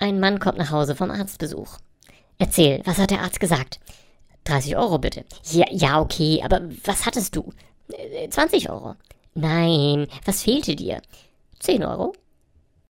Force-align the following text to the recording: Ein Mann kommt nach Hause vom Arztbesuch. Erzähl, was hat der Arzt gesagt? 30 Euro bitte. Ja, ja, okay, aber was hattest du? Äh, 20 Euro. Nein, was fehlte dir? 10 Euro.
Ein 0.00 0.18
Mann 0.18 0.38
kommt 0.38 0.56
nach 0.56 0.70
Hause 0.70 0.96
vom 0.96 1.10
Arztbesuch. 1.10 1.76
Erzähl, 2.38 2.80
was 2.86 2.96
hat 2.96 3.10
der 3.10 3.20
Arzt 3.20 3.38
gesagt? 3.38 3.80
30 4.44 4.78
Euro 4.78 4.98
bitte. 4.98 5.26
Ja, 5.50 5.66
ja, 5.70 6.00
okay, 6.00 6.40
aber 6.42 6.62
was 6.84 7.04
hattest 7.04 7.36
du? 7.36 7.52
Äh, 7.92 8.30
20 8.30 8.70
Euro. 8.70 8.96
Nein, 9.34 10.06
was 10.24 10.42
fehlte 10.42 10.74
dir? 10.74 11.02
10 11.58 11.84
Euro. 11.84 12.14